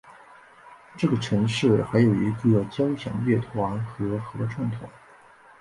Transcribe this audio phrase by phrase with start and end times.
[0.97, 4.89] 这个城市还有一个交响乐团和合唱团。